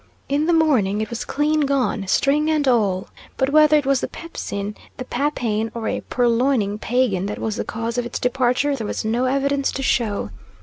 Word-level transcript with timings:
In 0.27 0.47
the 0.47 0.51
morning 0.51 0.99
it 0.99 1.11
was 1.11 1.23
clean 1.23 1.59
gone, 1.59 2.07
string 2.07 2.49
and 2.49 2.67
all; 2.67 3.09
but 3.37 3.51
whether 3.51 3.77
it 3.77 3.85
was 3.85 4.01
the 4.01 4.07
pepsine, 4.07 4.73
the 4.97 5.05
papaine, 5.05 5.69
or 5.75 5.87
a 5.87 6.01
purloining 6.01 6.79
pagan 6.79 7.27
that 7.27 7.37
was 7.37 7.55
the 7.57 7.63
cause 7.63 7.99
of 7.99 8.05
its 8.07 8.17
departure 8.17 8.75
there 8.75 8.87
was 8.87 9.05
no 9.05 9.25
evidence 9.25 9.71
to 9.73 9.83
show. 9.83 10.31